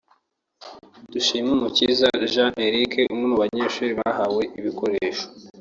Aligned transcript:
Dushimumukiza 1.11 2.07
Jean 2.33 2.53
Eric 2.67 2.93
umwe 3.13 3.25
mu 3.31 3.37
banyeshuri 3.43 3.91
bahawe 3.99 4.41
ibikoresho 4.59 5.25